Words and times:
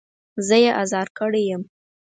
زه 0.47 0.55
يې 0.63 0.71
ازار 0.83 1.07
کړی 1.19 1.43
يم. 1.51 1.63